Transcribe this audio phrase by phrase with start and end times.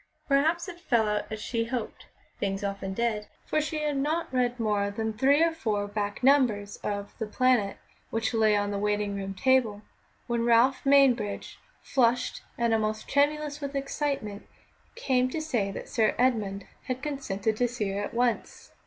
[0.27, 2.07] Perhaps it fell out as she hoped
[2.39, 6.77] (things often did), for she had not read more than three or four back numbers
[6.77, 7.77] of The Planet,
[8.09, 9.83] which lay on the waiting room table,
[10.25, 14.47] when Ralph Mainbridge, flushed and almost tremulous with excitement,
[14.95, 18.71] came to say that Sir Edmund had consented to see her at once.